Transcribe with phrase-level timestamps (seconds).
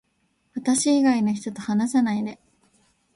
[0.55, 2.39] 私以外の人と話さないで